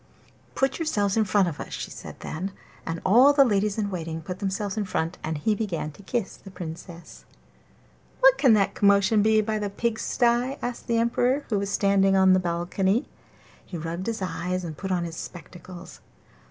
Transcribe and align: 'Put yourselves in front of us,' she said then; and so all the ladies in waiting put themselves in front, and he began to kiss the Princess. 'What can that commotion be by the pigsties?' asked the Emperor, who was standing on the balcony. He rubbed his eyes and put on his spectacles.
'Put 0.55 0.79
yourselves 0.79 1.15
in 1.15 1.25
front 1.25 1.47
of 1.47 1.59
us,' 1.59 1.73
she 1.73 1.91
said 1.91 2.19
then; 2.21 2.53
and 2.87 2.97
so 2.97 3.01
all 3.05 3.33
the 3.33 3.45
ladies 3.45 3.77
in 3.77 3.91
waiting 3.91 4.19
put 4.19 4.39
themselves 4.39 4.75
in 4.75 4.83
front, 4.83 5.19
and 5.23 5.37
he 5.37 5.53
began 5.53 5.91
to 5.91 6.01
kiss 6.01 6.37
the 6.37 6.49
Princess. 6.49 7.23
'What 8.19 8.35
can 8.39 8.53
that 8.53 8.73
commotion 8.73 9.21
be 9.21 9.41
by 9.41 9.59
the 9.59 9.69
pigsties?' 9.69 10.57
asked 10.59 10.87
the 10.87 10.97
Emperor, 10.97 11.45
who 11.49 11.59
was 11.59 11.69
standing 11.69 12.15
on 12.15 12.33
the 12.33 12.39
balcony. 12.39 13.05
He 13.63 13.77
rubbed 13.77 14.07
his 14.07 14.23
eyes 14.23 14.63
and 14.63 14.75
put 14.75 14.91
on 14.91 15.03
his 15.03 15.17
spectacles. 15.17 15.99